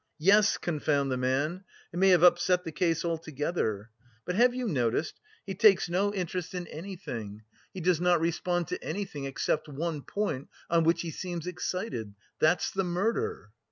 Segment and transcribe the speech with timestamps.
[0.17, 1.63] "Yes, confound the man!
[1.91, 3.91] he may have upset the case altogether.
[4.25, 8.83] But have you noticed, he takes no interest in anything, he does not respond to
[8.83, 13.51] anything except one point on which he seems excited that's the murder?"